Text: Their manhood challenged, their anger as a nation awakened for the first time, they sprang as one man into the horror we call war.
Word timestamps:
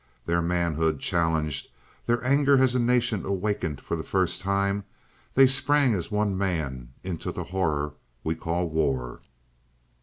Their 0.25 0.41
manhood 0.41 0.99
challenged, 0.99 1.69
their 2.07 2.23
anger 2.25 2.57
as 2.57 2.73
a 2.73 2.79
nation 2.79 3.23
awakened 3.23 3.79
for 3.79 3.95
the 3.95 4.03
first 4.03 4.41
time, 4.41 4.83
they 5.35 5.45
sprang 5.45 5.93
as 5.93 6.09
one 6.09 6.35
man 6.35 6.89
into 7.03 7.31
the 7.31 7.43
horror 7.43 7.93
we 8.23 8.33
call 8.33 8.67
war. 8.67 9.19